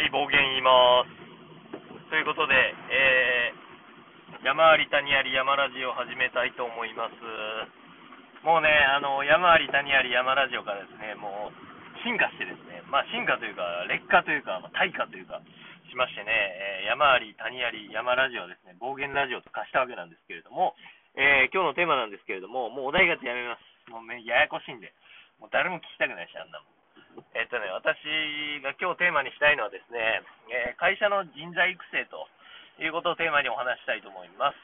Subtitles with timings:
[0.00, 2.08] はい、暴言言います。
[2.08, 7.20] ということで、えー、山あり谷あり山ラジオを始めたいと思います。
[8.40, 13.60] もうね、あの、山あり谷あり山ラジオからですね、もう進化してですね、まあ進化というか、
[13.92, 15.36] 劣化というか、まあ、退化というか、
[15.92, 20.80] しましてね、えー山あり谷あり山ラジオですね、暴言ラジオと化したわけなんですけれども、
[21.12, 23.92] えー今日のテーマなんですけれども、もうお題ガチャやめます。
[23.92, 24.96] もうね、ややこしいんで、
[25.36, 26.79] もう誰も聞きたくないし、あんなもん。
[27.30, 27.94] えっとね、私
[28.58, 32.26] が今日テーマにしたいのはですね、えー会社の人材育成と
[32.82, 34.58] いうことをテーマにお話したいと思います。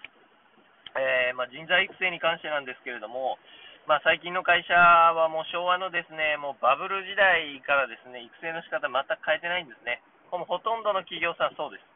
[0.99, 3.39] えーまあ、人材育成に関してなんですけれども、
[3.87, 10.03] まあ、最近の会社はもう昭和のですね、もうバブル時代からですね、育成の仕方全く変えてないんですね。
[10.35, 11.87] もうほとんどの企業さんそうです。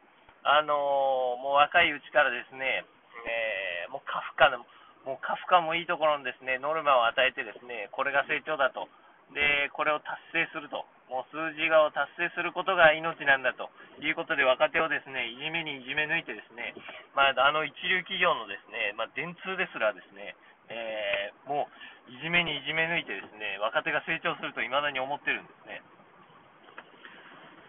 [0.47, 2.85] あのーもう若いうちからですね、
[3.27, 4.63] えもうカフカの、
[5.03, 8.87] もうカフカもいいところのですね、ノルマを与えてですね、これが成長だと。
[9.33, 10.85] で、これを達成すると。
[11.11, 13.67] もう数字がを達成することが命なんだと
[13.99, 16.71] いうことで若手をですね、いじめにいじめ抜いてですね、
[17.19, 20.39] まあ、あの一流企業のですね、まあ、電通ですらですね、
[20.71, 25.83] えーもういじめにいじめ抜いてですね、若手が成長すると未だに思ってるんですね。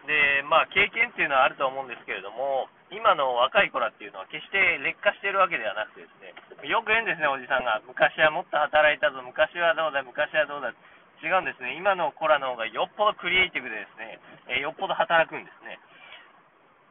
[0.07, 7.79] で、まあ、経験っていうのはあると思うんですけれども、今の若い子らっていうのは決して劣化しているわけではなくてですね、よく言うんですね、おじさんが。
[7.87, 10.75] 昔はもっと働いたぞ、昔はどうだ、昔はどうだ。
[11.23, 11.79] 違うんですね。
[11.79, 14.19] 今の子らの方がよっぽどクリエイティブでですね、
[14.51, 15.79] えよっぽど働くんですね。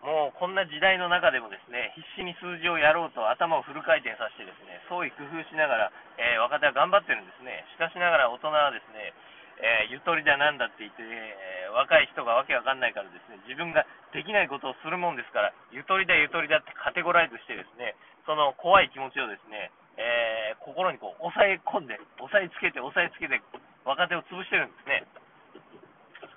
[0.02, 7.62] もうこんな時代の中でもですね、必死に数字をやろうと頭をフル回転させてですね、創意工夫しながら、えー若手は頑張ってるんですね。
[7.70, 9.12] しかしながら大人はですね、
[9.60, 17.94] えーゆとりだなんだって言って、えー若い人がわけわかんないからですね、自分ができないことをするもんですから、ゆとりだゆとりだってカテゴライズしてですね、
[18.26, 23.40] その怖い気持ちをですね、えー心にこう抑え込んで、押さえつけて、押さえつけて、
[23.84, 25.04] 若手を潰してるんですね。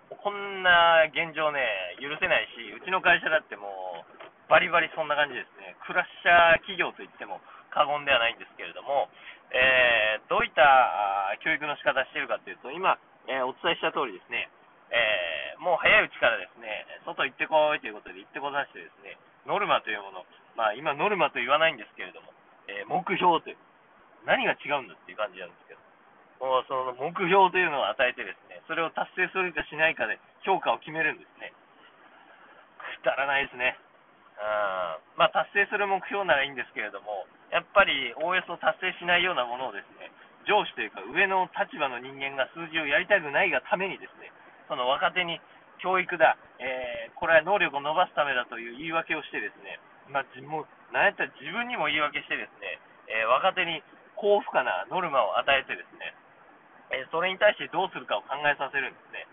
[0.10, 1.62] こんな現状ね、
[2.02, 5.76] 許せないし、うちの会社だってもう、バリバリそんな感じですね。
[5.86, 7.42] クラッシャー企業といっても
[7.74, 9.10] 過言ではないんですけれども、
[9.54, 12.98] えーどういった教育の仕方しているかというと、今、
[13.30, 14.50] えーお伝えした通りですね、
[14.90, 20.26] えーもう早いうちからですね、外行ってこいということで行ってこさせてですね、ノルマというもの、
[20.58, 22.34] まあ今ノルマと言わないんですけれども、
[22.68, 23.58] えー目標という、
[24.26, 25.85] 何が違うんだっていう感じなんですけど、
[26.40, 31.54] その目標というのを与えてですね、それを達成するかしないかで評価を決めるんですね。
[33.02, 33.78] くだらないですね。
[34.36, 34.44] う
[35.16, 40.12] んまあ達成する目標ならいいんですけれども、やっぱりおおよそ達成しないようなものをですね、
[40.44, 44.32] 上司というか上の立場の人間が数字をやりたくないがためにですね、
[44.68, 45.40] その若手に
[45.80, 49.80] 教育だ、えーこれは能力を伸ばすためだという言い訳をしてですね、
[50.12, 53.82] まあ、もうなんやったら自分にも言い訳してですね、えー若手に
[54.20, 56.12] 高負荷なノルマを与えてですね、
[56.92, 59.26] えーそれに対してどうするかを考えさせるんですね。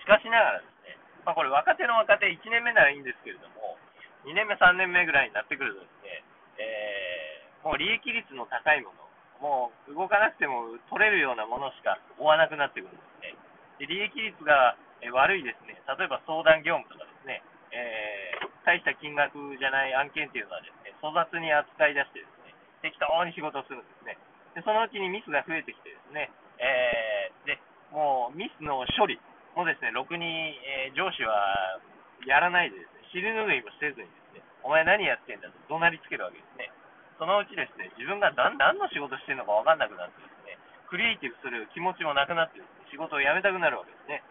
[0.00, 0.96] しかしながらですね、
[1.26, 3.76] まあ、これ若手の若手1年目ならいいんですけれども、
[4.24, 6.24] 2年目、3年目ぐらいになってくるとですね、
[6.58, 9.02] えーもう利益率の高いもの、
[9.42, 13.34] もう動かなくても取れるようなものしか追わなくなってくるんですね。
[13.82, 22.52] で利益率がえ悪いですね、例えば相談業務とかですね、えー大した金額じゃない案件っていうのはですね、粗雑に扱い出してですね、
[22.84, 24.20] 適当に仕事をするんですね。
[24.52, 27.58] で、そのうちにミスが増えてきてですね、えーで、
[27.90, 29.18] もうミスの処理
[29.54, 31.80] もですね、ろくに、えー上司は
[32.26, 36.70] やらないでですね、尻拭いもせずにですね、お前何やってんだと怒鳴りつけるわけですね。
[37.18, 40.58] そのうちですね、自分が何何の仕事してるのか分かんなくなってですね、
[40.90, 44.22] クリエイティブする気持ちもなくなってですね、仕事を辞めたくなるわけですね。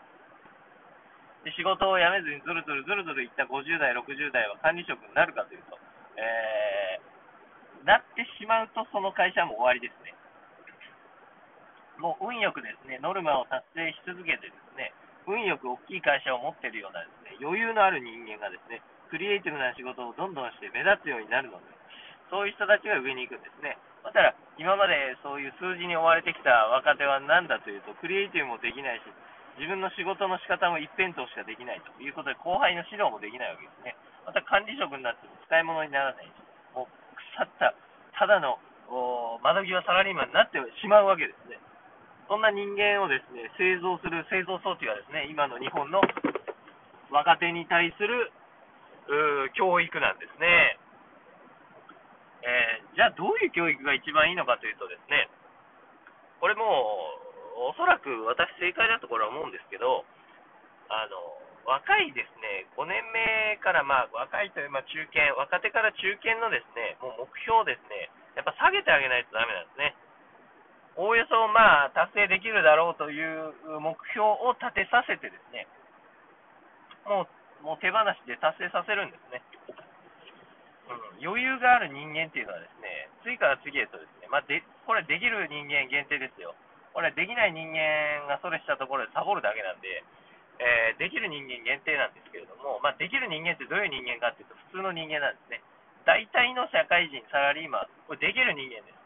[1.44, 5.80] で仕事を辞めずにずるずるずるずるいった50代、60代は管理職になるかというと、
[6.18, 7.18] えー
[7.88, 10.12] なってしまうとその会社も終わりですね。
[11.97, 14.94] もう運よくですね、ノルマを達成し続けてですね、
[15.25, 21.66] 運よく大きい会社を持っているようなですね、余裕のある人間がですね、クリエイティブな仕事をどんどんして目立つようになるので、
[22.30, 23.78] そういう人たちが上に行くんですね。
[24.03, 29.03] だから、今までそういう数字に追われてきた若手は何だというと、クリエイティブもできないし、
[29.58, 33.96] 自分の仕事の仕方も一辺倒しかできないということで、後輩の指導もできないわけですね。
[34.23, 36.32] また管理職になっても使い物にならないし、
[36.76, 37.73] もう腐った、
[38.14, 38.59] ただの
[39.41, 41.58] 窓際サラリーマンになってしまうわけですね。
[42.28, 46.03] そんな人間をですね、製造する製造装置がですね、今の日本の
[47.09, 48.32] 若手に対する
[49.56, 50.78] 教育なんですね。
[52.44, 55.29] えーじゃあどういう教育が一番いいのかというとですね、
[56.41, 56.66] これも
[57.62, 60.02] うおそらく私正解だとこれは思うんですけど、
[60.90, 61.14] あの
[61.70, 69.94] 若いですね、5年目からまあ若いというま中堅、若手から中堅のですね、もう目標をですね、やっぱ下げてあげないとダメなんですね。
[70.97, 75.70] おおよそまあ達成できるだろうという目標を立てさせてですね、
[77.05, 77.29] も
[77.61, 79.41] うもう手放しで達成させるんですね。
[80.90, 86.55] うん、余裕がある人間っていうのはですね、次から次へとですね、まあ、でこれできる人間限定ですよ。
[86.97, 90.02] これできない人間がそれしたところでサボるだけなんで、
[90.58, 95.61] えー、できる人間限定なんですけれども、まあ、できる人間ってどういう人間かっていうと、普通の人間なんですね。
[96.09, 98.97] 大体の社会人、サラリーマン、これできる人間です。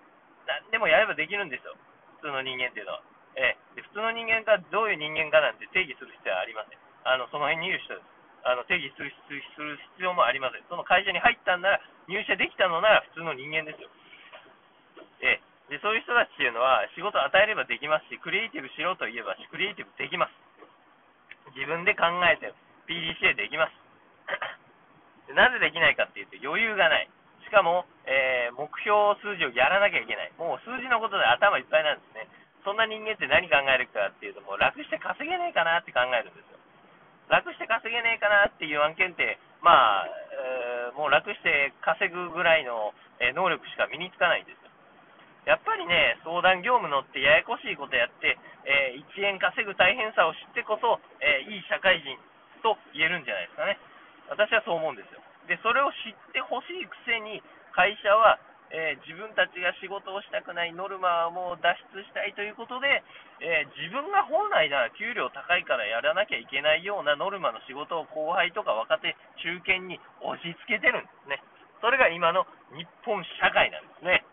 [0.47, 1.75] 何でもやればできるんですよ。
[2.21, 3.01] 普通の人間っていうのは。
[3.35, 6.79] えー、で普通の人間がどういう人間かなんて定義する必要はありません。
[7.07, 8.11] あのその辺にいる人です。
[8.43, 9.13] あの定義する
[9.55, 10.65] する必要もありません。
[10.67, 13.89] その会社に入ったんなら、入社できたのなら普通の人間ですよ。
[15.21, 20.33] えー、でそういう人たちっていうのは仕事を与えればできますし、クリエイティブしろと言えばクリエイティブできます。
[21.53, 22.53] 自分で考えて
[22.89, 23.73] PDCA できます。
[25.33, 27.09] なぜできないかっていうと余裕がない。
[27.45, 30.31] しかも、えー、目標数字をやらなきゃいけない。
[30.37, 32.27] もう数字のことで頭いっぱいなんですね。
[32.63, 36.57] そんな人間って何考えるかっていうと、もう楽して稼げねえかなって考えるんですよ。
[37.29, 40.09] 楽して稼げねえかなっていう案件って、まあ、
[40.89, 44.71] えー、もう楽して稼ぐぐらいの、え能力しか身につかないんですよ。
[45.45, 52.17] やっぱりね、相談業務乗ってややこしいことやって、えー、1円稼ぐ大変さを知ってこそ、えー、いい社会人
[52.61, 53.77] と言えるんじゃないですかね。
[54.29, 55.21] 私はそう思うんですよ。
[55.49, 58.39] で、それを知ってほしいくせに、会社は、
[58.71, 63.03] えー、自分たちが仕事をしたくないノルマをもう脱出したいということで、
[63.43, 71.43] えー、自分が本来なら給料高いからやらなきゃいけないようなノルマの仕事を後輩とか若手、中堅に押し付けてるんですね。
[71.81, 74.23] それが今の日本社会なんですね。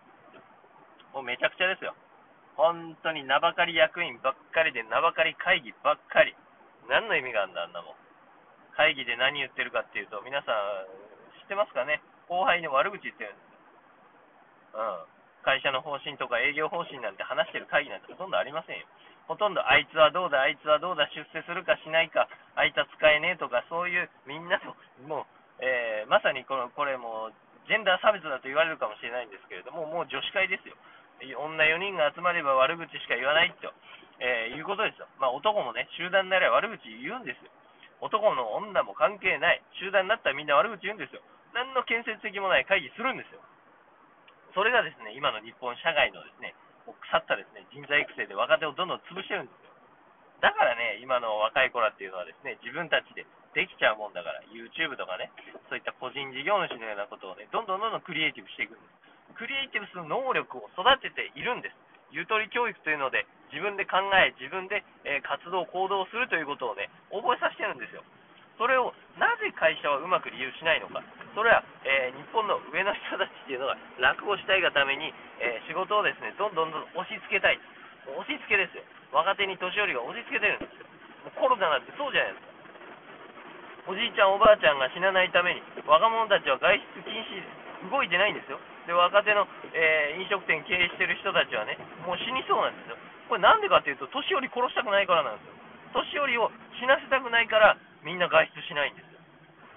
[1.14, 1.96] もうめちゃくちゃですよ。
[2.54, 6.36] 本当に名ばかり役員ばっかりで名ばかり会議ばっかり。
[6.88, 7.94] 何の意味があるんだ、あんなもん。
[8.76, 12.00] 会議で何言ってるかっていうと、皆さん知ってますかね？
[12.28, 13.48] 後輩の悪口言ってるんです
[14.76, 15.02] うん、
[15.42, 18.86] 会社の方針とか営業方針なんて話してる会議なんてほとんどありませんよ。
[19.28, 24.72] ほとんどあいつはどうだ、あいつはどうだ、出世するかしないか、あいつは使えねえとか、そういうみんなと、
[25.04, 25.28] も
[25.60, 27.30] う、えー、まさにこのこれも
[27.68, 30.76] ジェンダー差別だと言われるかもしれないんですけれども、もう女子会ですよ。
[31.36, 33.72] 女4人が集まれば悪口しか言わないと、
[34.20, 35.08] えー、いうことですよ。
[35.18, 37.50] まあ、男もね、集団になれば悪口言うんですよ。
[38.00, 39.62] 男の女も関係ない。
[39.74, 41.20] 集団になったらみんな悪口言うんですよ。
[41.58, 43.42] 何の建設的もない会議するんですよ。
[44.54, 46.54] それがですね、今の日本社会のですね、
[46.86, 49.74] 腐ったですね、人材育成で若手をどんどん潰してるんですよ。
[50.38, 53.26] だからね、今の若い子らっていうのはですね、自分たちで
[53.58, 55.34] できちゃうもんだから、YouTube とかね、
[55.66, 58.86] そういった個人事業主のようなことをね、どんどんどんどんクリエイティブしていくんで
[59.34, 59.34] す。
[59.34, 61.74] クリエイティブする能力を育てているんです。
[62.14, 68.06] ゆとり教育というので、自分で考え、自分で、え活動、行動するということをね、覚えさせてるんですよ。
[68.56, 71.02] それをなぜ会社はうまく利用しないのか。
[71.34, 77.60] それは、えー、日本の上の人たちっていうのが楽をしたいがために、えー、仕事をですね、どんどんどん押し付けたい。
[78.08, 78.82] 押し付けですよ。
[79.12, 80.88] 若手に年寄りが押し付けてるんですよ。
[81.36, 82.48] コロナなんてそうじゃないですか。
[83.88, 87.40] おじいちゃん、おばあちゃんが死なないために、若者たちは外出禁止、
[87.88, 88.60] 動いてないんですよ。
[88.84, 92.96] で、若手の、えー、飲食店経営してる人たちはね、もう死にそうなんですよ。
[93.28, 95.56] これなんでかっていうと、年寄り殺したくないからなんですよ。
[96.04, 99.07] 年寄りを死なせたくないから、みんな外出しないんです。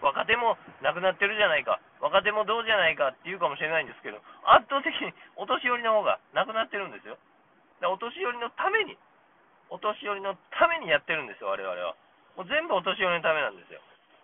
[0.01, 7.17] 若手も亡くなってるじゃないか、若手もどうじゃないかって言うかもしれないんですけど、圧倒的にお年寄りの方が亡くなってるんですよ。
[7.85, 8.97] お年寄りのために、
[9.69, 11.95] お年寄りのためにやってるんですよ、我々は。
[12.35, 13.81] もう全部お年寄りのためなんですよ。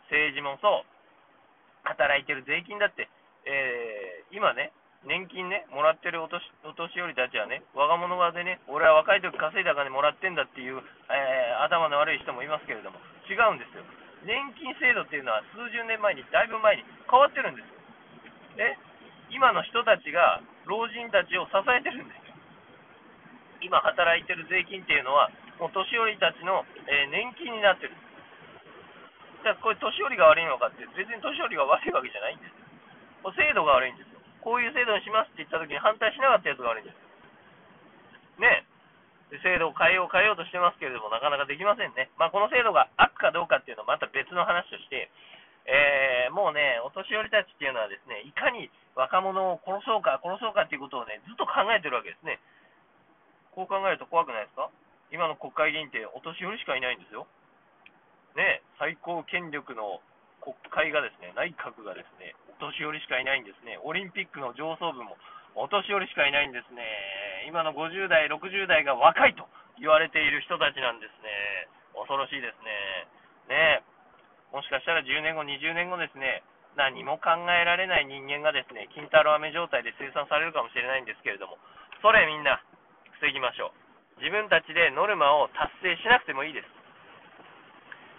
[0.09, 3.09] 政治もそう、働いてる税金だって、
[3.45, 4.71] えー、今ね、
[5.05, 12.99] 年金ね、もらってるお年お年寄りたちはね、我が物側でね、俺は若い時稼いだ金もらってんだっていう、えー、頭の悪い人もいますけれども、
[13.29, 13.83] 違うんですよ。
[14.25, 17.77] 年金制度っていうのは数十年前に、だいぶ前に変わってるんですよ。
[18.57, 18.77] え
[19.29, 22.35] 今の人たちが老人たちを支えてるんですよ。
[23.61, 27.93] 今働いてる税金っていうのは、もう年寄りたちの、えー、年金になってる。
[29.43, 33.33] じゃあこれ年寄りが悪いのかって、別に年寄りが悪いわけじゃないんですよ。
[33.33, 34.21] 制度が悪いんですよ。
[34.41, 37.07] こういう制度にしますって言った時に反対しなかったやつが悪いんですよ。
[38.47, 38.77] ねえ
[39.43, 42.07] 制度を変えよう変えようとしてますけれども、なかなかできませんね。
[42.15, 43.11] まあ、この制度が悪
[44.37, 45.09] の話として、
[45.65, 52.39] えー、もうね、お年寄りたちっていうのはですね、いかに若者を殺そうか、殺そうかっていうことをね、ずっと考えてるわけですね。
[53.51, 54.69] こう考えると怖くないですか？
[55.11, 57.27] 今の国会議員ってお年寄りしかいないんですよ。
[58.37, 59.99] ね、最高権力の
[60.45, 63.79] 国会がですね、内閣がですね、お年寄りしかいないんですね。
[63.83, 65.17] オリンピックの上層部も
[65.55, 66.85] お年寄りしかいないんですね。
[67.49, 69.47] 今の50代、60代が若いと
[69.79, 71.67] 言われている人たちなんですね。
[71.97, 73.07] 恐ろしいですね。
[73.49, 73.81] ね
[74.51, 76.43] もしかしたら10年後、20年後ですね、
[76.77, 81.57] 何も考えられない人間がですね、金太郎飴状態で生産されるかもしれないんですけれども、
[82.01, 82.61] それみんな
[83.19, 83.73] 防ぎましょ
[84.17, 84.23] う。
[84.23, 86.69] 自分たちでノルマを達成しなくてもいいです。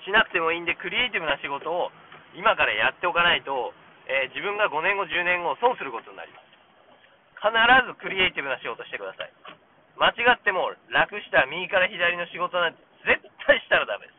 [0.07, 1.91] しなくてもいいんで、クリエイティブな仕事を
[2.35, 3.73] 今からやっておかないと、
[4.07, 6.49] えー、自分が5年後、10年後、損することになります。
[7.39, 7.55] 必
[7.87, 9.31] ずクリエイティブな仕事してください。
[9.99, 14.18] 間違っても楽した右から左の仕事なんて絶対したらダメです。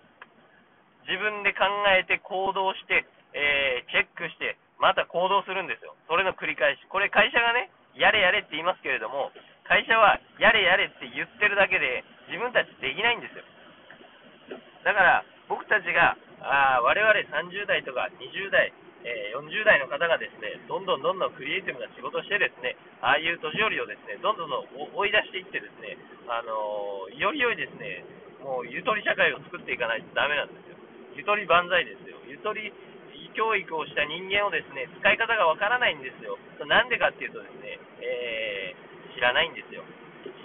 [1.10, 3.02] 自分で考えて行動して、
[3.34, 5.98] えー、チェックして、また行動するんですよ。
[6.06, 6.86] それの繰り返し。
[6.88, 9.34] これ会社がね、やれやれって言いますけれども、
[9.66, 13.44] 会社はやれやれって言ってるだけで自分たちできないんですよ。
[14.86, 18.74] だから僕たちがあ我々30代とか20代、
[19.06, 26.00] えー、40代の方がですねどんどんどんどんクリエイティブな仕事をしてですねああいう年寄りをですねどんどんどん追い出していってですね、
[26.32, 28.08] あのー、より良いですね
[28.42, 30.69] もうゆとり社会を作っていかないとダメなんです。
[31.20, 32.16] ゆとり万歳ですよ。
[32.32, 32.72] ゆとり
[33.36, 36.40] 教育をした人間をですね使い方がわからないんですよ。
[36.64, 39.84] なんでかっていうとですね、えー、知らないんですよ。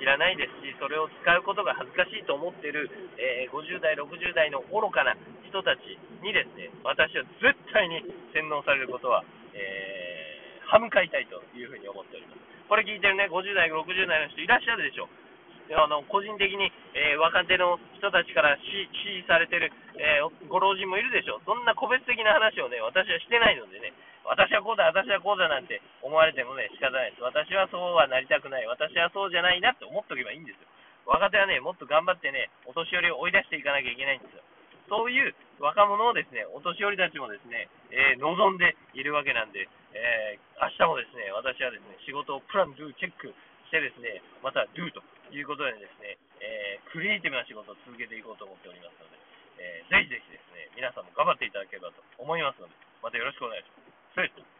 [0.02, 5.14] 知らないですし、それを使うことが恥ずかしいと思っている、えー、50代、60代の愚かな
[5.46, 8.02] 人たちにですね、私は絶対に
[8.34, 9.22] 洗脳されることは、
[9.54, 12.42] えー、歯向かいたいというふうに思っております。
[12.66, 15.23] これ聞いてるね、50代、60代の人いらっしゃるでしょう。
[15.72, 21.44] あの個人的に、えー、若手の人たちから支持されてる、えー、ご老人もいるでしょう。
[21.48, 23.96] そんな個別的な話をね、私はしてないのでね、
[24.28, 27.24] 私はこうだ、私はこうだなんて思われてもね、仕方ないです。
[27.24, 28.66] 私はそうはなりたくない。
[28.68, 30.68] 私はそうじゃないなって思っておけばいいんですよ。
[31.08, 34.44] 若手はね、もっと頑張ってね、お年寄りを追い出していかなきゃいけないんですよ。
[34.88, 43.32] そういう若者をですね、お年寄りたちもですね、えー、望んでいるわけなんで、えー、明日もですね、私はですね、仕事をプラン、ドゥ、チェック
[43.68, 45.00] してですね、また、ドゥと
[45.34, 49.18] いうことでですね、えー、クリエイティブな仕事を続けていこうと思っておりますので、
[49.58, 53.82] えー、ぜひぜひですね、皆さんも頑張っていただければと思いますので、またよろしくお願いしま
[54.50, 54.53] す。